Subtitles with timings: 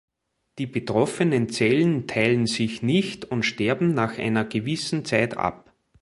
[0.57, 5.71] Die betroffenen Zellen teilen sich nicht und sterben nach einer gewissen Zeit ab.